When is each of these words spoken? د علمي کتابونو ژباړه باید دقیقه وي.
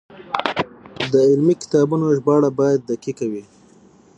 د 1.11 1.13
علمي 1.29 1.55
کتابونو 1.61 2.05
ژباړه 2.17 2.49
باید 2.59 2.79
دقیقه 2.91 3.25
وي. 3.31 3.43